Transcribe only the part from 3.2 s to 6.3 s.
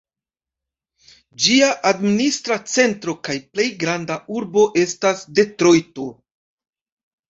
kaj plej granda urbo estas Detrojto.